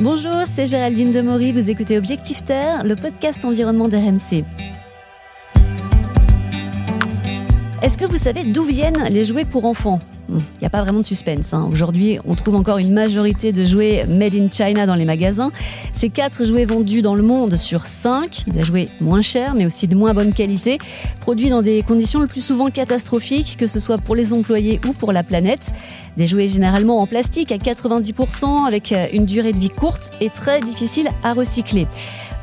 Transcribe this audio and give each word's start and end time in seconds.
Bonjour, 0.00 0.44
c'est 0.46 0.68
Géraldine 0.68 1.10
Demory, 1.10 1.50
vous 1.50 1.70
écoutez 1.70 1.98
Objectif 1.98 2.44
Terre, 2.44 2.84
le 2.84 2.94
podcast 2.94 3.44
environnement 3.44 3.88
d'RMC. 3.88 4.44
Est-ce 7.82 7.98
que 7.98 8.04
vous 8.04 8.16
savez 8.16 8.44
d'où 8.44 8.62
viennent 8.62 9.08
les 9.10 9.24
jouets 9.24 9.44
pour 9.44 9.64
enfants? 9.64 9.98
Il 10.28 10.60
n'y 10.60 10.66
a 10.66 10.70
pas 10.70 10.82
vraiment 10.82 11.00
de 11.00 11.06
suspense. 11.06 11.54
Hein. 11.54 11.68
Aujourd'hui, 11.72 12.18
on 12.26 12.34
trouve 12.34 12.56
encore 12.56 12.78
une 12.78 12.92
majorité 12.92 13.52
de 13.52 13.64
jouets 13.64 14.04
made 14.06 14.34
in 14.34 14.48
China 14.50 14.86
dans 14.86 14.94
les 14.94 15.04
magasins. 15.04 15.50
C'est 15.94 16.10
4 16.10 16.44
jouets 16.44 16.64
vendus 16.64 17.02
dans 17.02 17.14
le 17.14 17.22
monde 17.22 17.56
sur 17.56 17.86
5, 17.86 18.44
des 18.48 18.64
jouets 18.64 18.88
moins 19.00 19.22
chers 19.22 19.54
mais 19.54 19.66
aussi 19.66 19.88
de 19.88 19.96
moins 19.96 20.14
bonne 20.14 20.32
qualité, 20.32 20.78
produits 21.20 21.48
dans 21.48 21.62
des 21.62 21.82
conditions 21.82 22.20
le 22.20 22.26
plus 22.26 22.44
souvent 22.44 22.70
catastrophiques, 22.70 23.56
que 23.56 23.66
ce 23.66 23.80
soit 23.80 23.98
pour 23.98 24.14
les 24.14 24.32
employés 24.32 24.80
ou 24.86 24.92
pour 24.92 25.12
la 25.12 25.22
planète. 25.22 25.70
Des 26.16 26.26
jouets 26.26 26.48
généralement 26.48 26.98
en 26.98 27.06
plastique 27.06 27.52
à 27.52 27.56
90% 27.56 28.66
avec 28.66 28.94
une 29.12 29.24
durée 29.24 29.52
de 29.52 29.58
vie 29.58 29.68
courte 29.68 30.10
et 30.20 30.30
très 30.30 30.60
difficile 30.60 31.08
à 31.22 31.32
recycler. 31.32 31.86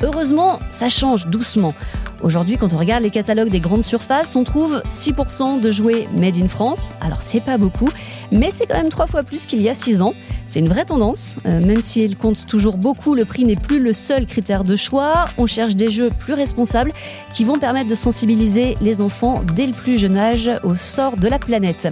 Heureusement, 0.05 0.59
ça 0.69 0.87
change 0.87 1.25
doucement. 1.25 1.73
Aujourd'hui, 2.21 2.57
quand 2.57 2.73
on 2.73 2.77
regarde 2.77 3.01
les 3.01 3.09
catalogues 3.09 3.49
des 3.49 3.59
grandes 3.59 3.83
surfaces, 3.83 4.35
on 4.35 4.43
trouve 4.43 4.83
6% 4.87 5.59
de 5.59 5.71
jouets 5.71 6.07
made 6.15 6.37
in 6.37 6.47
France. 6.47 6.91
Alors 7.01 7.23
c'est 7.23 7.43
pas 7.43 7.57
beaucoup, 7.57 7.89
mais 8.31 8.51
c'est 8.51 8.67
quand 8.67 8.75
même 8.75 8.89
trois 8.89 9.07
fois 9.07 9.23
plus 9.23 9.47
qu'il 9.47 9.63
y 9.63 9.67
a 9.67 9.73
6 9.73 10.03
ans. 10.03 10.13
C'est 10.45 10.59
une 10.59 10.69
vraie 10.69 10.85
tendance, 10.85 11.39
euh, 11.47 11.59
même 11.59 11.81
si 11.81 12.03
elle 12.03 12.15
compte 12.15 12.45
toujours 12.45 12.77
beaucoup, 12.77 13.15
le 13.15 13.25
prix 13.25 13.45
n'est 13.45 13.55
plus 13.55 13.79
le 13.79 13.93
seul 13.93 14.27
critère 14.27 14.63
de 14.63 14.75
choix. 14.75 15.25
On 15.39 15.47
cherche 15.47 15.75
des 15.75 15.89
jeux 15.89 16.11
plus 16.11 16.33
responsables 16.33 16.91
qui 17.33 17.43
vont 17.43 17.57
permettre 17.57 17.89
de 17.89 17.95
sensibiliser 17.95 18.75
les 18.81 19.01
enfants 19.01 19.41
dès 19.55 19.65
le 19.65 19.73
plus 19.73 19.97
jeune 19.97 20.17
âge 20.17 20.51
au 20.63 20.75
sort 20.75 21.17
de 21.17 21.27
la 21.27 21.39
planète. 21.39 21.87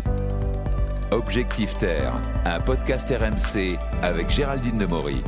Objectif 1.10 1.76
Terre, 1.80 2.14
un 2.46 2.60
podcast 2.60 3.10
RMC 3.10 3.80
avec 4.04 4.30
Géraldine 4.30 4.78
Demory. 4.78 5.24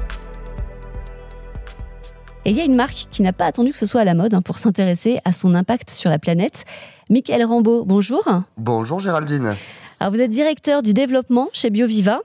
Et 2.45 2.51
il 2.51 2.57
y 2.57 2.61
a 2.61 2.63
une 2.63 2.75
marque 2.75 3.07
qui 3.09 3.23
n'a 3.23 3.33
pas 3.33 3.45
attendu 3.45 3.71
que 3.71 3.77
ce 3.77 3.87
soit 3.87 4.01
à 4.01 4.03
la 4.03 4.13
mode 4.13 4.35
hein, 4.35 4.43
pour 4.43 4.59
s'intéresser 4.59 5.17
à 5.25 5.31
son 5.31 5.55
impact 5.55 5.89
sur 5.89 6.11
la 6.11 6.19
planète. 6.19 6.65
Michael 7.09 7.43
Rambaud, 7.43 7.85
bonjour. 7.85 8.23
Bonjour 8.57 8.99
Géraldine. 8.99 9.55
Alors 9.99 10.13
vous 10.13 10.21
êtes 10.21 10.29
directeur 10.29 10.83
du 10.83 10.93
développement 10.93 11.47
chez 11.53 11.71
BioViva. 11.71 12.19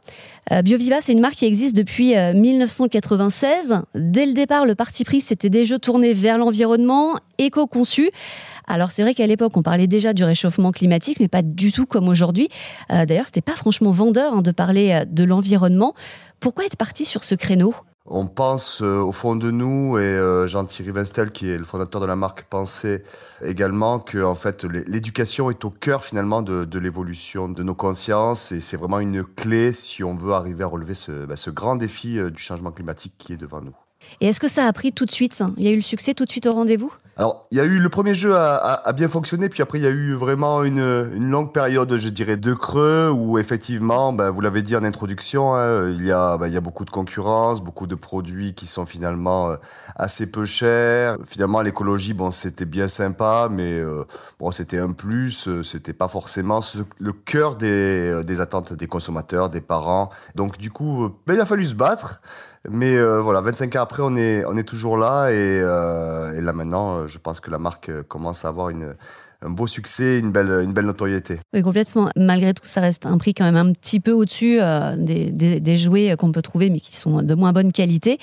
Euh, 0.52 0.60
BioViva, 0.60 1.00
c'est 1.00 1.12
une 1.12 1.20
marque 1.20 1.36
qui 1.36 1.46
existe 1.46 1.74
depuis 1.74 2.14
1996. 2.34 3.72
Euh, 3.72 3.76
Dès 3.94 4.26
le 4.26 4.34
départ, 4.34 4.66
le 4.66 4.74
parti 4.74 5.04
pris, 5.04 5.20
c'était 5.22 5.48
des 5.48 5.64
jeux 5.64 5.78
tournés 5.78 6.12
vers 6.12 6.36
l'environnement, 6.36 7.18
éco-conçus. 7.38 8.10
Alors 8.66 8.90
c'est 8.90 9.02
vrai 9.02 9.14
qu'à 9.14 9.26
l'époque, 9.26 9.56
on 9.56 9.62
parlait 9.62 9.86
déjà 9.86 10.12
du 10.12 10.22
réchauffement 10.22 10.70
climatique, 10.70 11.18
mais 11.18 11.28
pas 11.28 11.42
du 11.42 11.72
tout 11.72 11.86
comme 11.86 12.08
aujourd'hui. 12.08 12.48
Euh, 12.92 13.06
D'ailleurs, 13.06 13.26
c'était 13.26 13.40
pas 13.40 13.56
franchement 13.56 13.90
vendeur 13.90 14.34
hein, 14.34 14.42
de 14.42 14.50
parler 14.52 14.92
euh, 14.92 15.04
de 15.04 15.24
l'environnement. 15.24 15.94
Pourquoi 16.38 16.66
être 16.66 16.76
parti 16.76 17.04
sur 17.04 17.24
ce 17.24 17.34
créneau? 17.34 17.74
On 18.10 18.26
pense 18.26 18.82
euh, 18.82 18.98
au 18.98 19.12
fond 19.12 19.36
de 19.36 19.52
nous, 19.52 19.96
et 19.96 20.02
euh, 20.02 20.48
Jean-Thierry 20.48 20.90
Vinstel, 20.90 21.30
qui 21.30 21.48
est 21.48 21.56
le 21.56 21.64
fondateur 21.64 22.00
de 22.00 22.06
la 22.06 22.16
marque, 22.16 22.42
pensait 22.42 23.04
également 23.42 24.00
que 24.00 24.22
en 24.22 24.34
fait 24.34 24.64
l'éducation 24.64 25.48
est 25.48 25.64
au 25.64 25.70
cœur 25.70 26.04
finalement 26.04 26.42
de, 26.42 26.78
l'évolution 26.78 27.48
de 27.48 27.62
nos 27.62 27.76
consciences, 27.76 28.50
et 28.50 28.58
c'est 28.58 28.76
vraiment 28.76 28.98
une 28.98 29.22
clé 29.22 29.72
si 29.72 30.02
on 30.02 30.16
veut 30.16 30.32
arriver 30.32 30.64
à 30.64 30.66
relever 30.66 30.94
ce, 30.94 31.24
bah, 31.24 31.36
grand 31.48 31.76
défi 31.76 32.18
euh, 32.18 32.30
du 32.30 32.42
changement 32.42 32.72
climatique 32.72 33.14
qui 33.16 33.32
est 33.32 33.36
devant 33.36 33.60
nous. 33.60 33.74
Et 34.20 34.26
est-ce 34.26 34.40
que 34.40 34.48
ça 34.48 34.66
a 34.66 34.72
pris 34.72 34.92
tout 34.92 35.04
de 35.04 35.12
suite? 35.12 35.40
Il 35.56 35.64
y 35.64 35.68
a 35.68 35.70
eu 35.70 35.76
le 35.76 35.82
succès 35.82 36.14
tout 36.14 36.24
de 36.24 36.30
suite 36.30 36.46
au 36.46 36.50
rendez-vous? 36.50 36.92
Alors, 37.20 37.46
il 37.50 37.58
y 37.58 37.60
a 37.60 37.64
eu 37.64 37.78
le 37.78 37.90
premier 37.90 38.14
jeu 38.14 38.34
a, 38.34 38.90
bien 38.94 39.06
fonctionné, 39.06 39.50
puis 39.50 39.62
après 39.62 39.78
il 39.78 39.84
y 39.84 39.86
a 39.86 39.90
eu 39.90 40.14
vraiment 40.14 40.64
une, 40.64 41.28
longue 41.30 41.52
période, 41.52 41.94
je 41.94 42.08
dirais, 42.08 42.38
de 42.38 42.54
creux 42.54 43.10
où 43.10 43.36
effectivement, 43.36 44.14
ben, 44.14 44.30
vous 44.30 44.40
l'avez 44.40 44.62
dit 44.62 44.74
en 44.74 44.82
introduction, 44.84 45.54
hein, 45.54 45.90
il 45.90 46.06
y 46.06 46.12
a 46.12 46.38
ben, 46.38 46.46
il 46.46 46.54
y 46.54 46.56
a 46.56 46.62
beaucoup 46.62 46.86
de 46.86 46.90
concurrence, 46.90 47.62
beaucoup 47.62 47.86
de 47.86 47.94
produits 47.94 48.54
qui 48.54 48.64
sont 48.64 48.86
finalement 48.86 49.50
euh, 49.50 49.56
assez 49.96 50.30
peu 50.30 50.46
chers. 50.46 51.18
Finalement, 51.26 51.60
l'écologie, 51.60 52.14
bon, 52.14 52.30
c'était 52.30 52.64
bien 52.64 52.88
sympa, 52.88 53.48
mais 53.50 53.74
euh, 53.74 54.02
bon, 54.38 54.50
c'était 54.50 54.78
un 54.78 54.92
plus, 54.92 55.46
euh, 55.46 55.62
c'était 55.62 55.92
pas 55.92 56.08
forcément 56.08 56.60
le 57.00 57.12
cœur 57.12 57.56
des, 57.56 58.40
attentes 58.40 58.72
des 58.72 58.86
consommateurs, 58.86 59.50
des 59.50 59.60
parents. 59.60 60.08
Donc 60.36 60.56
du 60.56 60.70
coup, 60.70 61.10
ben, 61.26 61.34
il 61.34 61.40
a 61.40 61.44
fallu 61.44 61.66
se 61.66 61.74
battre. 61.74 62.22
Mais 62.70 63.02
voilà, 63.02 63.40
25 63.40 63.76
ans 63.76 63.80
après, 63.80 64.02
on 64.02 64.14
est, 64.16 64.64
toujours 64.64 64.98
là 64.98 65.30
et 65.30 65.62
là 65.62 66.52
maintenant, 66.52 67.06
je 67.10 67.18
pense 67.18 67.40
que 67.40 67.50
la 67.50 67.58
marque 67.58 67.90
commence 68.02 68.44
à 68.44 68.48
avoir 68.48 68.70
un 69.42 69.50
beau 69.50 69.66
succès, 69.66 70.18
une 70.18 70.32
belle, 70.32 70.50
une 70.62 70.72
belle 70.72 70.86
notoriété. 70.86 71.40
Oui, 71.52 71.62
complètement. 71.62 72.10
Malgré 72.16 72.54
tout, 72.54 72.64
ça 72.64 72.80
reste 72.80 73.06
un 73.06 73.18
prix 73.18 73.34
quand 73.34 73.44
même 73.44 73.56
un 73.56 73.72
petit 73.72 74.00
peu 74.00 74.12
au-dessus 74.12 74.60
euh, 74.60 74.96
des, 74.96 75.60
des, 75.60 75.76
jouets 75.76 76.14
qu'on 76.18 76.32
peut 76.32 76.42
trouver, 76.42 76.70
mais 76.70 76.80
qui 76.80 76.94
sont 76.94 77.22
de 77.22 77.34
moins 77.34 77.52
bonne 77.52 77.72
qualité. 77.72 78.18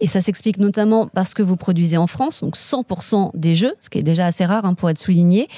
Et 0.00 0.06
ça 0.06 0.20
s'explique 0.20 0.58
notamment 0.58 1.08
parce 1.08 1.34
que 1.34 1.42
vous 1.42 1.56
produisez 1.56 1.98
en 1.98 2.06
France, 2.06 2.40
donc 2.40 2.56
100% 2.56 3.30
des 3.34 3.54
jeux, 3.54 3.74
ce 3.80 3.90
qui 3.90 3.98
est 3.98 4.02
déjà 4.02 4.26
assez 4.26 4.44
rare 4.44 4.64
hein, 4.64 4.74
pour 4.74 4.88
être 4.90 4.98
souligné. 4.98 5.48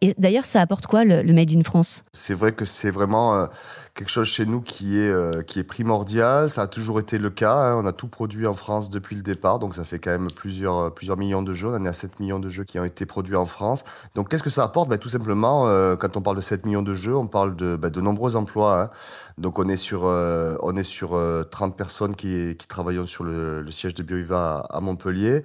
Et 0.00 0.14
d'ailleurs, 0.16 0.44
ça 0.44 0.60
apporte 0.60 0.86
quoi 0.86 1.04
le, 1.04 1.24
Made 1.32 1.50
in 1.56 1.62
France? 1.64 2.02
C'est 2.12 2.34
vrai 2.34 2.52
que 2.52 2.64
c'est 2.64 2.90
vraiment 2.90 3.34
euh, 3.34 3.46
quelque 3.94 4.10
chose 4.10 4.28
chez 4.28 4.46
nous 4.46 4.60
qui 4.60 5.00
est, 5.00 5.10
euh, 5.10 5.42
qui 5.42 5.58
est 5.58 5.64
primordial. 5.64 6.48
Ça 6.48 6.62
a 6.62 6.66
toujours 6.68 7.00
été 7.00 7.18
le 7.18 7.30
cas. 7.30 7.54
Hein. 7.54 7.80
On 7.82 7.86
a 7.86 7.92
tout 7.92 8.06
produit 8.06 8.46
en 8.46 8.54
France 8.54 8.90
depuis 8.90 9.16
le 9.16 9.22
départ. 9.22 9.58
Donc 9.58 9.74
ça 9.74 9.82
fait 9.82 9.98
quand 9.98 10.10
même 10.10 10.28
plusieurs, 10.30 10.78
euh, 10.78 10.90
plusieurs 10.90 11.16
millions 11.16 11.42
de 11.42 11.52
jeux. 11.52 11.70
On 11.70 11.84
est 11.84 11.88
à 11.88 11.92
7 11.92 12.20
millions 12.20 12.38
de 12.38 12.48
jeux 12.48 12.62
qui 12.62 12.78
ont 12.78 12.84
été 12.84 13.06
produits 13.06 13.34
en 13.34 13.46
France. 13.46 13.84
Donc 14.14 14.28
qu'est-ce 14.28 14.44
que 14.44 14.50
ça 14.50 14.62
apporte? 14.62 14.88
Ben, 14.88 14.98
Tout 14.98 15.08
simplement, 15.08 15.64
quand 15.96 16.16
on 16.16 16.22
parle 16.22 16.36
de 16.36 16.42
7 16.42 16.64
millions 16.64 16.82
de 16.82 16.94
jeux, 16.94 17.16
on 17.16 17.26
parle 17.26 17.56
de, 17.56 17.76
ben, 17.76 17.90
de 17.90 18.00
nombreux 18.00 18.36
emplois. 18.36 18.82
Hein. 18.82 18.90
Donc 19.36 19.58
on 19.58 19.68
est 19.68 19.76
sur, 19.76 20.02
on 20.04 20.76
est 20.76 20.82
sur 20.82 21.18
30 21.50 21.76
personnes 21.76 22.14
qui, 22.14 22.56
travaillent 22.68 23.06
sur 23.06 23.24
le 23.24 23.70
siège 23.70 23.94
de 23.94 24.02
BioIva 24.02 24.66
à, 24.70 24.80
Montpellier. 24.80 25.42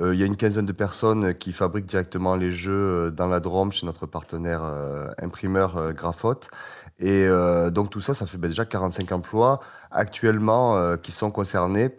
Il 0.00 0.14
y 0.14 0.22
a 0.22 0.26
une 0.26 0.36
quinzaine 0.36 0.66
de 0.66 0.72
personnes 0.72 1.34
qui 1.34 1.52
fabriquent 1.52 1.86
directement 1.86 2.36
les 2.36 2.52
jeux 2.52 3.10
dans 3.12 3.26
la 3.26 3.40
Drôme 3.40 3.72
chez 3.72 3.86
notre 3.86 3.95
partenaire 4.04 4.62
euh, 4.62 5.08
imprimeur 5.22 5.78
euh, 5.78 5.92
Graphote. 5.92 6.50
Et 6.98 7.24
euh, 7.24 7.70
donc 7.70 7.88
tout 7.88 8.02
ça, 8.02 8.12
ça 8.12 8.26
fait 8.26 8.36
ben, 8.36 8.48
déjà 8.48 8.66
45 8.66 9.10
emplois 9.12 9.60
actuellement 9.90 10.96
qui 10.98 11.12
sont 11.12 11.30
concernés 11.30 11.96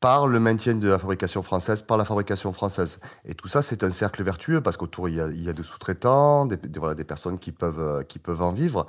par 0.00 0.26
le 0.26 0.38
maintien 0.38 0.74
de 0.74 0.88
la 0.88 0.98
fabrication 0.98 1.42
française, 1.42 1.80
par 1.80 1.96
la 1.96 2.04
fabrication 2.04 2.52
française. 2.52 3.00
Et 3.24 3.34
tout 3.34 3.48
ça, 3.48 3.62
c'est 3.62 3.82
un 3.82 3.90
cercle 3.90 4.22
vertueux 4.22 4.60
parce 4.60 4.76
qu'autour, 4.76 5.08
il 5.08 5.16
y 5.16 5.20
a, 5.20 5.28
il 5.28 5.42
y 5.42 5.48
a 5.48 5.54
des 5.54 5.62
sous-traitants, 5.62 6.44
des, 6.44 6.58
voilà, 6.78 6.94
des 6.94 7.04
personnes 7.04 7.38
qui 7.38 7.52
peuvent, 7.52 8.04
qui 8.04 8.18
peuvent 8.18 8.42
en 8.42 8.52
vivre. 8.52 8.86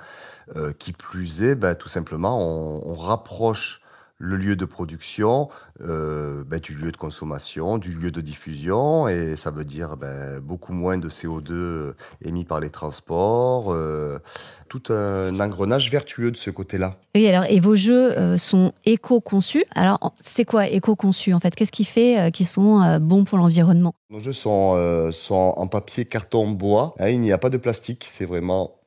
qui 0.77 0.91
plus 0.91 1.43
est, 1.43 1.55
ben, 1.55 1.75
tout 1.75 1.87
simplement, 1.87 2.39
on 2.41 2.93
rapproche 2.93 3.78
le 4.19 4.35
lieu 4.35 4.55
de 4.55 4.65
production 4.65 5.47
euh, 5.81 6.43
ben, 6.45 6.59
du 6.59 6.75
lieu 6.75 6.91
de 6.91 6.97
consommation, 6.97 7.77
du 7.77 7.93
lieu 7.93 8.11
de 8.11 8.21
diffusion, 8.21 9.07
et 9.07 9.35
ça 9.35 9.49
veut 9.49 9.63
dire 9.63 9.97
ben, 9.97 10.39
beaucoup 10.39 10.73
moins 10.73 10.97
de 10.97 11.09
CO2 11.09 11.93
émis 12.23 12.43
par 12.43 12.59
les 12.59 12.69
transports, 12.69 13.73
euh, 13.73 14.19
tout 14.67 14.83
un 14.93 15.39
engrenage 15.39 15.89
vertueux 15.89 16.31
de 16.31 16.37
ce 16.37 16.51
côté-là. 16.51 16.95
Oui, 17.15 17.27
alors, 17.27 17.45
et 17.49 17.59
vos 17.59 17.75
jeux 17.75 18.17
euh, 18.17 18.37
sont 18.37 18.71
éco-conçus. 18.85 19.65
Alors, 19.73 20.13
c'est 20.21 20.45
quoi 20.45 20.67
éco-conçus 20.67 21.33
en 21.33 21.39
fait? 21.39 21.55
Qu'est-ce 21.55 21.71
qui 21.71 21.83
fait 21.83 22.19
euh, 22.19 22.29
qu'ils 22.29 22.45
sont 22.45 22.81
euh, 22.83 22.99
bons 22.99 23.23
pour 23.23 23.39
l'environnement? 23.39 23.95
Nos 24.11 24.19
jeux 24.19 24.33
sont, 24.33 25.11
sont 25.11 25.53
en 25.55 25.67
papier, 25.67 26.05
carton, 26.05 26.51
bois. 26.51 26.93
Hein, 26.99 27.09
il 27.09 27.19
n'y 27.19 27.31
a 27.31 27.37
pas 27.37 27.49
de 27.49 27.57
plastique, 27.57 28.03
c'est 28.05 28.25
vraiment 28.25 28.78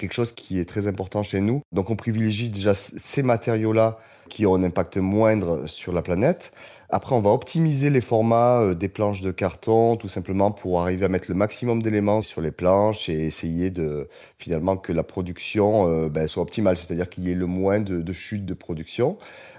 quelque 0.00 0.14
chose 0.14 0.32
qui 0.32 0.58
est 0.58 0.64
très 0.64 0.88
important 0.88 1.22
chez 1.22 1.40
nous. 1.40 1.60
Donc 1.72 1.90
on 1.90 1.96
privilégie 1.96 2.50
déjà 2.50 2.74
ces 2.74 3.22
matériaux-là 3.22 3.98
qui 4.30 4.46
ont 4.46 4.54
un 4.54 4.62
impact 4.62 4.96
moindre 4.96 5.68
sur 5.68 5.92
la 5.92 6.02
planète. 6.02 6.52
Après, 6.88 7.14
on 7.14 7.20
va 7.20 7.30
optimiser 7.30 7.90
les 7.90 8.00
formats 8.00 8.60
euh, 8.60 8.74
des 8.74 8.88
planches 8.88 9.20
de 9.20 9.32
carton, 9.32 9.96
tout 9.96 10.08
simplement 10.08 10.52
pour 10.52 10.80
arriver 10.80 11.04
à 11.04 11.08
mettre 11.08 11.26
le 11.28 11.34
maximum 11.34 11.82
d'éléments 11.82 12.22
sur 12.22 12.40
les 12.40 12.52
planches 12.52 13.08
et 13.08 13.26
essayer 13.26 13.70
de 13.70 14.08
finalement 14.38 14.76
que 14.76 14.92
la 14.92 15.02
production 15.02 15.88
euh, 15.88 16.08
ben, 16.08 16.26
soit 16.28 16.42
optimale, 16.42 16.76
c'est-à-dire 16.76 17.08
qu'il 17.10 17.24
y 17.24 17.32
ait 17.32 17.34
le 17.34 17.46
moins 17.46 17.80
de, 17.80 18.12
chutes 18.12 18.46
de 18.46 18.54
production. 18.54 19.18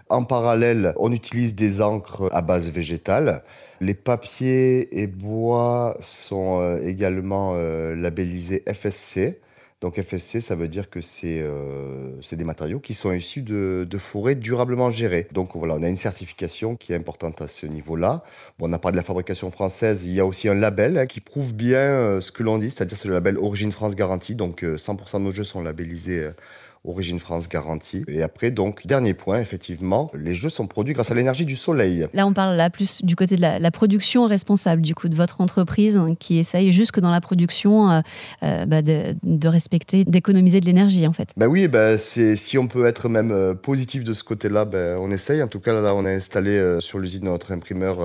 En 0.09 0.23
parallèle, 0.23 0.93
on 0.97 1.11
utilise 1.11 1.53
des 1.53 1.81
encres 1.81 2.29
à 2.31 2.41
base 2.41 2.69
végétale. 2.69 3.43
Les 3.81 3.93
papiers 3.93 5.01
et 5.01 5.07
bois 5.07 5.95
sont 5.99 6.61
euh, 6.61 6.81
également 6.81 7.53
labellisés 7.53 8.63
FSC. 8.71 9.39
Donc 9.81 9.99
FSC, 9.99 10.41
ça 10.41 10.55
veut 10.55 10.67
dire 10.67 10.91
que 10.91 11.01
c'est 11.01 11.41
euh, 11.41 12.21
des 12.31 12.43
matériaux 12.43 12.79
qui 12.79 12.93
sont 12.93 13.11
issus 13.11 13.41
de, 13.41 13.87
forêts 13.97 14.35
durablement 14.35 14.91
gérées. 14.91 15.27
Donc 15.31 15.55
voilà, 15.55 15.75
on 15.75 15.81
a 15.81 15.87
une 15.87 15.97
certification 15.97 16.75
qui 16.75 16.93
est 16.93 16.95
importante 16.95 17.41
à 17.41 17.47
ce 17.47 17.65
niveau-là. 17.65 18.23
Bon, 18.59 18.69
on 18.69 18.73
a 18.73 18.77
parlé 18.77 18.93
de 18.93 18.97
la 18.97 19.03
fabrication 19.03 19.49
française, 19.49 20.05
il 20.05 20.13
y 20.13 20.19
a 20.19 20.25
aussi 20.25 20.47
un 20.47 20.53
label 20.53 20.99
hein, 20.99 21.07
qui 21.07 21.19
prouve 21.19 21.55
bien 21.55 21.79
euh, 21.79 22.21
ce 22.21 22.31
que 22.31 22.43
l'on 22.43 22.59
dit, 22.59 22.69
c'est-à-dire 22.69 22.95
c'est 22.95 23.07
le 23.07 23.15
label 23.15 23.39
Origine 23.39 23.71
France 23.71 23.95
Garantie. 23.95 24.35
Donc 24.35 24.61
100% 24.61 25.15
euh, 25.15 25.17
de 25.17 25.23
nos 25.23 25.31
jeux 25.31 25.43
sont 25.43 25.63
labellisés 25.63 26.29
Origine 26.83 27.19
France 27.19 27.47
garantie. 27.47 28.03
Et 28.07 28.23
après, 28.23 28.49
donc, 28.49 28.87
dernier 28.87 29.13
point, 29.13 29.39
effectivement, 29.39 30.09
les 30.15 30.33
jeux 30.33 30.49
sont 30.49 30.65
produits 30.65 30.95
grâce 30.95 31.11
à 31.11 31.15
l'énergie 31.15 31.45
du 31.45 31.55
soleil. 31.55 32.07
Là, 32.15 32.25
on 32.25 32.33
parle 32.33 32.55
là 32.55 32.71
plus 32.71 33.03
du 33.03 33.15
côté 33.15 33.35
de 33.35 33.41
la, 33.41 33.71
production 33.71 34.25
responsable, 34.25 34.81
du 34.81 34.95
coup, 34.95 35.07
de 35.07 35.15
votre 35.15 35.41
entreprise 35.41 35.95
hein, 35.95 36.15
qui 36.19 36.39
essaye 36.39 36.71
jusque 36.71 36.99
dans 36.99 37.11
la 37.11 37.21
production 37.21 37.91
euh, 37.91 38.01
euh, 38.41 38.65
bah, 38.65 38.81
de, 38.81 39.47
respecter, 39.47 40.05
d'économiser 40.05 40.59
de 40.59 40.65
l'énergie, 40.65 41.05
en 41.05 41.13
fait. 41.13 41.29
Bah 41.37 41.47
oui, 41.47 41.67
bah 41.67 41.99
c'est, 41.99 42.35
si 42.35 42.57
on 42.57 42.65
peut 42.65 42.87
être 42.87 43.09
même 43.09 43.31
euh, 43.31 43.53
positif 43.53 44.03
de 44.03 44.13
ce 44.13 44.23
côté-là, 44.23 44.65
bah, 44.65 44.95
on 44.99 45.11
essaye. 45.11 45.43
En 45.43 45.47
tout 45.47 45.59
cas, 45.59 45.79
là, 45.79 45.93
on 45.95 46.03
a 46.03 46.09
installé 46.09 46.77
sur 46.79 46.97
l'usine 46.97 47.21
de 47.21 47.25
notre 47.25 47.51
imprimeur 47.51 47.99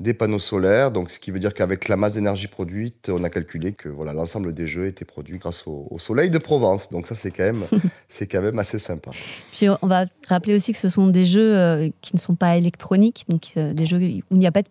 des 0.00 0.14
panneaux 0.14 0.38
solaires. 0.38 0.90
Donc, 0.90 1.10
ce 1.10 1.20
qui 1.20 1.30
veut 1.30 1.38
dire 1.38 1.54
qu'avec 1.54 1.88
la 1.88 1.96
masse 1.96 2.14
d'énergie 2.14 2.48
produite, 2.48 3.10
on 3.12 3.22
a 3.22 3.30
calculé 3.30 3.72
que 3.72 3.88
voilà, 3.88 4.12
l'ensemble 4.12 4.54
des 4.54 4.66
jeux 4.66 4.86
étaient 4.86 5.04
produits 5.04 5.38
grâce 5.38 5.66
au, 5.66 5.86
soleil 5.98 6.30
de 6.30 6.38
Provence. 6.38 6.88
Donc, 6.90 7.06
ça, 7.06 7.14
c'est 7.14 7.30
quand 7.30 7.44
même, 7.44 7.64
c'est 8.08 8.26
quand 8.26 8.40
même 8.40 8.58
assez 8.58 8.78
sympa. 8.78 9.12
Puis, 9.52 9.68
on 9.82 9.86
va 9.86 10.06
rappeler 10.26 10.54
aussi 10.54 10.72
que 10.72 10.78
ce 10.78 10.88
sont 10.88 11.08
des 11.08 11.26
jeux 11.26 11.56
euh, 11.56 11.90
qui 12.00 12.16
ne 12.16 12.20
sont 12.20 12.34
pas 12.34 12.56
électroniques, 12.56 13.24
donc 13.28 13.52
euh, 13.56 13.74
des 13.74 13.86
jeux 13.86 13.98
où 13.98 14.34
il 14.34 14.38
n'y 14.38 14.46
a 14.46 14.52
pas 14.52 14.62
de 14.62 14.68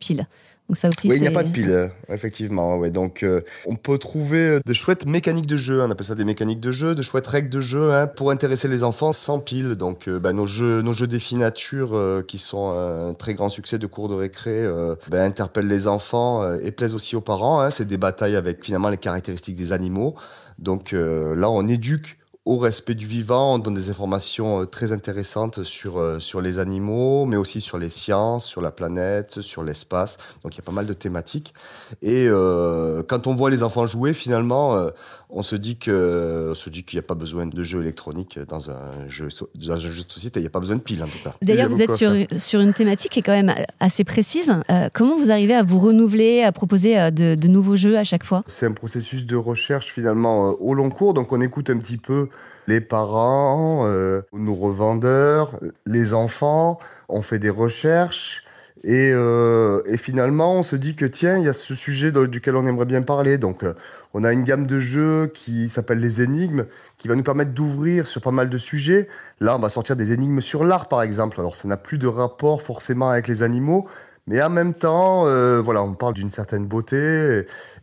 oui, 0.70 1.16
il 1.16 1.22
n'y 1.22 1.28
a 1.28 1.32
pas 1.32 1.44
de 1.44 1.52
pile, 1.52 1.72
euh, 1.72 1.88
effectivement. 2.10 2.78
Ouais. 2.78 2.92
Donc, 2.92 3.24
euh, 3.24 3.42
on 3.66 3.76
peut 3.76 3.98
trouver 3.98 4.40
euh, 4.40 4.60
de 4.64 4.74
chouettes 4.74 5.08
mécaniques 5.08 5.48
de 5.48 5.58
jeu. 5.58 5.82
On 5.82 5.90
appelle 5.90 6.06
ça 6.06 6.14
des 6.14 6.26
mécaniques 6.26 6.60
de 6.60 6.72
jeu, 6.72 6.94
de 6.94 7.02
chouettes 7.02 7.26
règles 7.26 7.50
de 7.50 7.60
jeu 7.60 7.92
hein, 7.92 8.06
pour 8.06 8.30
intéresser 8.30 8.68
les 8.68 8.84
enfants 8.84 9.12
sans 9.12 9.40
pile. 9.40 9.76
Donc, 9.76 10.08
bah, 10.08 10.32
nos 10.32 10.46
jeux, 10.46 10.82
nos 10.82 10.94
jeux 10.94 11.08
défis 11.08 11.38
nature, 11.38 11.98
qui 12.28 12.38
sont 12.38 12.70
un 12.70 13.14
très 13.16 13.34
grand 13.34 13.50
succès 13.50 13.80
de 13.80 13.88
cours 13.88 14.10
de 14.10 14.16
récré, 14.16 14.64
bah, 15.10 15.24
interpellent 15.24 15.68
les 15.68 15.88
enfants 15.88 16.56
et 16.60 16.72
plaisent 16.72 16.96
aussi 16.96 17.16
aux 17.16 17.22
parents. 17.22 17.62
Hein. 17.62 17.72
C'est 17.72 17.88
des 17.88 17.98
batailles 17.98 18.36
avec 18.36 18.64
finalement 18.64 18.90
les 18.90 18.98
caractéristiques 18.98 19.56
des 19.56 19.72
animaux. 19.72 20.16
Donc 20.60 20.92
là, 20.92 21.50
on 21.50 21.68
éduque 21.68 22.18
au 22.46 22.58
respect 22.58 22.96
du 22.96 23.06
vivant. 23.06 23.56
On 23.56 23.60
donne 23.60 23.76
des 23.76 23.90
informations 23.90 24.62
euh, 24.62 24.66
très 24.66 24.92
intéressantes 24.92 25.64
sur, 25.64 26.00
euh, 26.00 26.20
sur 26.20 26.42
les 26.42 26.58
animaux, 26.58 27.26
mais 27.26 27.38
aussi 27.38 27.62
sur 27.62 27.78
les 27.78 27.90
sciences, 27.90 28.46
sur 28.46 28.62
la 28.62 28.72
planète, 28.72 29.42
sur 29.42 29.64
l'espace. 29.64 30.18
Donc 30.44 30.56
il 30.56 30.58
y 30.58 30.62
a 30.62 30.64
pas 30.64 30.72
mal 30.72 30.88
de 30.88 30.94
thématiques. 30.94 31.54
Et 32.02 32.26
euh, 32.28 33.04
quand 33.08 33.28
on 33.28 33.36
voit 33.36 33.50
les 33.50 33.64
enfants 33.64 33.86
jouer, 33.88 34.14
finalement, 34.14 34.90
on 35.30 35.44
se 35.44 35.56
dit 35.56 35.78
que 35.78 36.54
se 36.56 36.70
dit 36.70 36.84
qu'il 36.84 36.98
n'y 36.98 37.06
a 37.06 37.08
pas 37.08 37.16
besoin 37.16 37.46
de 37.46 37.64
jeu 37.64 37.82
électronique 37.82 38.40
dans 38.48 38.72
un 38.72 38.92
jeu, 39.08 39.30
dans 39.56 39.72
un 39.74 39.78
jeu 39.78 40.04
de 40.04 40.12
société. 40.12 40.40
Il 40.40 40.44
n'y 40.44 40.48
a 40.48 40.52
pas 40.52 40.60
besoin 40.60 40.76
de 40.76 40.82
piles 40.82 41.04
en 41.04 41.08
tout 41.08 41.20
cas. 41.24 41.36
D'ailleurs, 41.42 41.70
vous 41.70 41.82
êtes 41.82 41.94
sur, 41.94 42.12
sur, 42.38 42.60
une 42.62 42.74
thématique 42.74 43.12
qui 43.12 43.20
est 43.20 43.24
quand 43.24 43.32
même 43.32 43.54
assez 43.80 44.04
précise. 44.04 44.52
comment 44.94 45.18
vous 45.18 45.32
arrivez 45.32 45.54
à 45.54 45.64
vous 45.64 45.80
renouveler, 45.80 46.44
à 46.44 46.52
proposer 46.52 47.12
de, 47.12 47.36
de 47.36 47.48
nouveaux 47.48 47.76
jeux 47.76 47.98
à 47.98 48.04
chaque 48.04 48.24
fois? 48.24 48.44
C'est 48.48 48.66
un 48.66 48.72
processus 48.72 49.26
de 49.26 49.36
recherche 49.36 49.88
finalement 49.88 50.50
au 50.60 50.74
long 50.74 50.90
cours. 50.90 51.14
Donc 51.14 51.32
on 51.32 51.42
écoute 51.42 51.70
un 51.70 51.78
petit 51.78 51.98
peu 51.98 52.30
les 52.68 52.82
parents, 52.82 53.82
euh, 53.86 54.22
nos 54.34 54.54
revendeurs, 54.54 55.60
les 55.86 56.14
enfants, 56.14 56.78
on 57.10 57.22
fait 57.22 57.40
des 57.40 57.50
recherches. 57.50 58.44
Et, 58.84 59.12
euh, 59.12 59.82
et, 59.86 59.98
finalement, 59.98 60.56
on 60.56 60.64
se 60.64 60.78
dit 60.78 60.96
que 60.96 61.04
tiens, 61.04 61.38
il 61.38 61.44
y 61.44 61.50
a 61.50 61.54
ce 61.54 61.76
sujet 61.76 62.14
duquel 62.14 62.56
on 62.56 62.66
aimerait 62.66 62.86
bien 62.86 63.02
parler. 63.02 63.38
Donc, 63.38 63.64
euh, 63.64 63.74
on 64.14 64.24
a 64.24 64.32
une 64.32 64.44
gamme 64.44 64.68
de 64.68 64.80
jeux 64.80 65.28
qui 65.28 65.68
s'appelle 65.68 66.00
les 66.00 66.22
énigmes, 66.22 66.66
qui 66.98 67.10
va 67.10 67.16
nous 67.16 67.24
permettre 67.24 67.52
d'ouvrir 67.52 68.08
sur 68.08 68.22
pas 68.22 68.32
mal 68.32 68.48
de 68.50 68.58
sujets. 68.58 69.10
Là, 69.42 69.58
on 69.58 69.60
va 69.60 69.68
sortir 69.68 69.98
des 69.98 70.14
énigmes 70.14 70.40
sur 70.40 70.64
l'art, 70.64 70.88
par 70.88 71.02
exemple. 71.02 71.42
Alors, 71.42 71.58
ça 71.58 71.68
n'a 71.68 71.76
plus 71.76 71.98
de 71.98 72.08
rapport 72.08 72.62
forcément 72.62 73.10
avec 73.10 73.28
les 73.28 73.44
animaux, 73.44 73.86
mais 74.30 74.44
en 74.44 74.52
même 74.52 74.74
temps, 74.74 75.26
euh, 75.26 75.60
voilà, 75.60 75.82
on 75.82 75.96
parle 75.96 76.14
d'une 76.14 76.30
certaine 76.30 76.68
beauté 76.68 76.96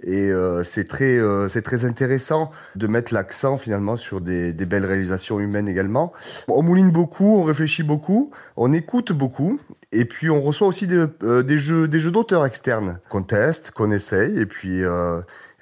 et 0.05 0.31
euh, 0.31 0.63
c'est 0.63 0.85
très, 0.85 1.19
euh, 1.19 1.49
c'est 1.49 1.63
très 1.63 1.85
intéressant 1.85 2.51
de 2.77 2.87
mettre 2.87 3.13
l'accent 3.13 3.59
finalement 3.59 3.97
sur 3.97 4.21
des, 4.21 4.53
des, 4.53 4.65
belles 4.65 4.85
réalisations 4.87 5.41
humaines 5.41 5.69
également. 5.69 6.13
On 6.47 6.63
mouline 6.63 6.93
beaucoup, 6.93 7.41
on 7.41 7.43
réfléchit 7.43 7.83
beaucoup, 7.83 8.31
on 8.57 8.73
écoute 8.73 9.13
beaucoup 9.13 9.59
et 9.99 10.05
puis 10.05 10.31
on 10.31 10.41
reçoit 10.43 10.69
aussi 10.69 10.87
des, 10.87 11.07
des 11.45 11.59
jeux, 11.59 11.89
des 11.89 12.01
jeux 12.01 12.11
d'auteurs 12.11 12.45
externes 12.47 13.01
qu'on 13.09 13.23
teste, 13.23 13.73
qu'on 13.73 13.91
essaye 13.91 14.39
et 14.39 14.47
puis 14.47 14.83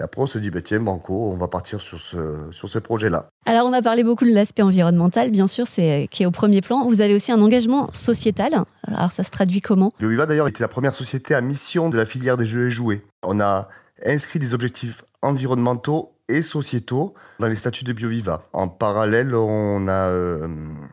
et 0.00 0.02
après, 0.02 0.20
on 0.20 0.26
se 0.26 0.38
dit, 0.38 0.50
bah, 0.50 0.60
tiens, 0.60 0.80
Banco, 0.80 1.30
on 1.30 1.36
va 1.36 1.46
partir 1.46 1.80
sur 1.80 1.98
ce, 2.00 2.48
sur 2.50 2.68
ce 2.68 2.80
projet-là. 2.80 3.28
Alors, 3.46 3.66
on 3.66 3.72
a 3.72 3.80
parlé 3.80 4.02
beaucoup 4.02 4.24
de 4.24 4.32
l'aspect 4.32 4.62
environnemental, 4.62 5.30
bien 5.30 5.46
sûr, 5.46 5.68
c'est 5.68 6.08
qui 6.10 6.24
est 6.24 6.26
au 6.26 6.32
premier 6.32 6.62
plan. 6.62 6.84
Vous 6.84 7.00
avez 7.00 7.14
aussi 7.14 7.30
un 7.30 7.40
engagement 7.40 7.88
sociétal. 7.92 8.64
Alors, 8.88 9.12
ça 9.12 9.22
se 9.22 9.30
traduit 9.30 9.60
comment? 9.60 9.92
BioViva, 10.00 10.26
d'ailleurs, 10.26 10.48
était 10.48 10.64
la 10.64 10.68
première 10.68 10.96
société 10.96 11.34
à 11.34 11.40
mission 11.40 11.90
de 11.90 11.96
la 11.96 12.06
filière 12.06 12.36
des 12.36 12.46
jeux 12.46 12.66
et 12.66 12.70
jouets. 12.72 13.02
On 13.22 13.38
a 13.38 13.68
inscrit 14.04 14.40
des 14.40 14.52
objectifs 14.52 15.04
environnementaux 15.22 16.10
et 16.28 16.42
sociétaux 16.42 17.14
dans 17.38 17.46
les 17.46 17.54
statuts 17.54 17.84
de 17.84 17.92
BioViva. 17.92 18.42
En 18.52 18.66
parallèle, 18.66 19.32
on 19.36 19.86
a 19.86 20.08
euh, 20.08 20.48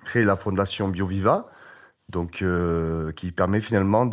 créé 0.06 0.26
la 0.26 0.36
fondation 0.36 0.90
BioViva, 0.90 1.48
donc 2.12 2.42
euh, 2.42 3.12
qui 3.14 3.32
permet 3.32 3.62
finalement 3.62 4.06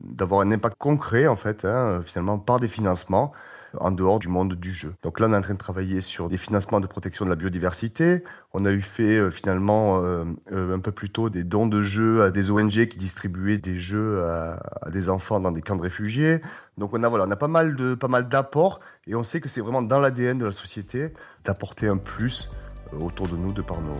d'avoir 0.00 0.42
un 0.42 0.52
impact 0.52 0.76
concret 0.78 1.26
en 1.26 1.36
fait 1.36 1.64
hein, 1.64 2.00
finalement 2.04 2.38
par 2.38 2.60
des 2.60 2.68
financements 2.68 3.32
en 3.78 3.90
dehors 3.90 4.18
du 4.18 4.28
monde 4.28 4.54
du 4.54 4.72
jeu. 4.72 4.94
Donc 5.02 5.20
là 5.20 5.26
on 5.28 5.32
est 5.32 5.36
en 5.36 5.40
train 5.40 5.54
de 5.54 5.58
travailler 5.58 6.00
sur 6.00 6.28
des 6.28 6.38
financements 6.38 6.80
de 6.80 6.86
protection 6.86 7.24
de 7.24 7.30
la 7.30 7.36
biodiversité. 7.36 8.22
On 8.52 8.64
a 8.64 8.72
eu 8.72 8.82
fait 8.82 9.16
euh, 9.16 9.30
finalement 9.30 10.02
euh, 10.02 10.24
un 10.50 10.78
peu 10.80 10.92
plus 10.92 11.10
tôt 11.10 11.30
des 11.30 11.44
dons 11.44 11.66
de 11.66 11.82
jeux 11.82 12.22
à 12.22 12.30
des 12.30 12.50
ONG 12.50 12.86
qui 12.86 12.98
distribuaient 12.98 13.58
des 13.58 13.76
jeux 13.76 14.22
à, 14.24 14.60
à, 14.82 14.90
des 14.90 15.08
enfants 15.08 15.40
dans 15.40 15.52
des 15.52 15.62
camps 15.62 15.76
de 15.76 15.82
réfugiés. 15.82 16.40
Donc 16.78 16.90
on 16.92 17.02
a 17.02 17.08
voilà 17.08 17.24
on 17.26 17.30
a 17.30 17.36
pas 17.36 17.48
mal 17.48 17.76
de 17.76 17.94
pas 17.94 18.08
mal 18.08 18.28
d'apports 18.28 18.80
et 19.06 19.14
on 19.14 19.24
sait 19.24 19.40
que 19.40 19.48
c'est 19.48 19.60
vraiment 19.60 19.82
dans 19.82 19.98
l'ADN 19.98 20.38
de 20.38 20.44
la 20.44 20.52
société 20.52 21.12
d'apporter 21.44 21.88
un 21.88 21.96
plus 21.96 22.50
autour 22.92 23.28
de 23.28 23.36
nous 23.36 23.52
de 23.52 23.62
par 23.62 23.80
nos 23.80 23.94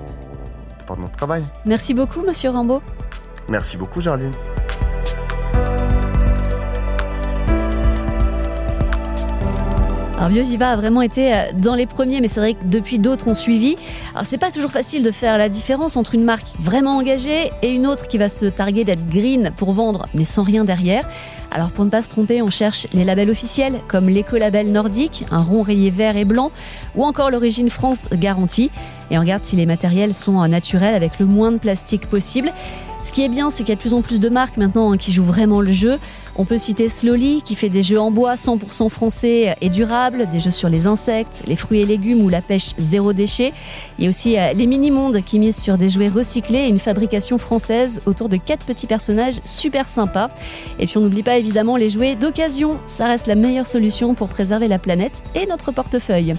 de 0.79 0.85
par 0.85 0.99
notre 0.99 1.13
travail. 1.13 1.45
Merci 1.65 1.95
beaucoup 1.95 2.21
Monsieur 2.23 2.51
Rambaud. 2.51 2.83
Merci 3.49 3.77
beaucoup, 3.77 4.01
Jardine. 4.01 4.33
Alors 10.21 10.29
Biosiva 10.29 10.69
a 10.69 10.77
vraiment 10.77 11.01
été 11.01 11.35
euh, 11.35 11.45
dans 11.55 11.75
les 11.75 11.87
premiers, 11.87 12.21
mais 12.21 12.29
c'est 12.29 12.41
vrai 12.41 12.53
que 12.53 12.67
depuis 12.67 12.99
d'autres 12.99 13.27
ont 13.27 13.33
suivi. 13.33 13.77
Alors 14.13 14.27
c'est 14.27 14.37
pas 14.37 14.51
toujours 14.51 14.71
facile 14.71 15.03
de 15.03 15.11
faire 15.11 15.39
la 15.39 15.49
différence 15.49 15.97
entre 15.97 16.15
une 16.15 16.25
marque 16.25 16.45
vraiment 16.61 16.99
engagée 16.99 17.51
et 17.63 17.71
une 17.71 17.87
autre 17.87 18.07
qui 18.07 18.19
va 18.19 18.29
se 18.29 18.45
targuer 18.45 18.85
d'être 18.85 19.09
green 19.09 19.51
pour 19.57 19.73
vendre, 19.73 20.09
mais 20.13 20.27
sans 20.27 20.43
rien 20.43 20.65
derrière. 20.65 21.09
Alors 21.51 21.71
pour 21.71 21.87
ne 21.87 21.91
pas 21.91 22.03
se 22.03 22.11
tromper, 22.11 22.43
on 22.43 22.51
cherche 22.51 22.87
les 22.93 23.05
labels 23.05 23.31
officiels 23.31 23.81
comme 23.89 24.11
l'écolabel 24.11 24.71
nordique, 24.71 25.25
un 25.31 25.41
rond 25.41 25.63
rayé 25.63 25.89
vert 25.89 26.19
et 26.19 26.27
blanc, 26.27 26.53
ou 26.97 27.05
encore 27.05 27.31
l'origine 27.31 27.71
France 27.71 28.07
garantie. 28.13 28.71
Et 29.11 29.17
on 29.17 29.23
regarde 29.23 29.43
si 29.43 29.57
les 29.57 29.65
matériels 29.65 30.13
sont 30.13 30.47
naturels 30.49 30.95
avec 30.95 31.19
le 31.19 31.25
moins 31.25 31.51
de 31.51 31.57
plastique 31.57 32.07
possible. 32.11 32.53
Ce 33.05 33.12
qui 33.12 33.25
est 33.25 33.29
bien, 33.29 33.50
c'est 33.50 33.64
qu'il 33.64 33.70
y 33.70 33.73
a 33.73 33.76
de 33.76 33.81
plus 33.81 33.94
en 33.94 34.02
plus 34.02 34.20
de 34.20 34.29
marques 34.29 34.56
maintenant 34.56 34.93
hein, 34.93 34.97
qui 34.97 35.12
jouent 35.12 35.25
vraiment 35.25 35.61
le 35.61 35.73
jeu. 35.73 35.99
On 36.37 36.44
peut 36.44 36.58
citer 36.58 36.88
Slowly 36.88 37.43
qui 37.43 37.55
fait 37.55 37.69
des 37.69 37.82
jeux 37.82 38.00
en 38.00 38.11
bois 38.11 38.35
100% 38.35 38.88
français 38.88 39.56
et 39.61 39.69
durables, 39.69 40.29
des 40.31 40.38
jeux 40.38 40.50
sur 40.50 40.69
les 40.69 40.87
insectes, 40.87 41.43
les 41.47 41.56
fruits 41.56 41.81
et 41.81 41.85
légumes 41.85 42.23
ou 42.23 42.29
la 42.29 42.41
pêche 42.41 42.70
zéro 42.79 43.12
déchet. 43.12 43.52
Il 43.99 44.05
y 44.05 44.06
a 44.06 44.11
aussi 44.11 44.38
euh, 44.38 44.52
les 44.52 44.67
Mini-Mondes 44.67 45.23
qui 45.25 45.38
misent 45.38 45.61
sur 45.61 45.76
des 45.76 45.88
jouets 45.88 46.08
recyclés 46.08 46.61
et 46.61 46.69
une 46.69 46.79
fabrication 46.79 47.37
française 47.38 48.00
autour 48.06 48.29
de 48.29 48.37
quatre 48.37 48.64
petits 48.64 48.87
personnages 48.87 49.41
super 49.44 49.88
sympas. 49.88 50.30
Et 50.78 50.87
puis 50.87 50.99
on 50.99 51.00
n'oublie 51.00 51.23
pas 51.23 51.37
évidemment 51.37 51.76
les 51.76 51.88
jouets 51.88 52.14
d'occasion, 52.14 52.78
ça 52.87 53.07
reste 53.07 53.26
la 53.26 53.35
meilleure 53.35 53.66
solution 53.66 54.14
pour 54.14 54.28
préserver 54.28 54.69
la 54.69 54.78
planète 54.78 55.23
et 55.35 55.47
notre 55.47 55.73
portefeuille. 55.73 56.35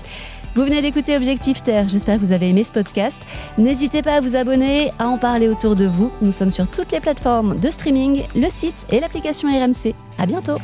Vous 0.53 0.65
venez 0.65 0.81
d'écouter 0.81 1.15
Objectif 1.15 1.63
Terre, 1.63 1.87
j'espère 1.87 2.19
que 2.19 2.25
vous 2.25 2.33
avez 2.33 2.49
aimé 2.49 2.65
ce 2.65 2.73
podcast. 2.73 3.25
N'hésitez 3.57 4.01
pas 4.01 4.15
à 4.15 4.19
vous 4.19 4.35
abonner, 4.35 4.91
à 4.99 5.07
en 5.07 5.17
parler 5.17 5.47
autour 5.47 5.75
de 5.75 5.85
vous. 5.85 6.11
Nous 6.21 6.33
sommes 6.33 6.51
sur 6.51 6.69
toutes 6.69 6.91
les 6.91 6.99
plateformes 6.99 7.57
de 7.57 7.69
streaming, 7.69 8.23
le 8.35 8.49
site 8.49 8.85
et 8.89 8.99
l'application 8.99 9.47
RMC. 9.47 9.95
À 10.17 10.25
bientôt! 10.25 10.57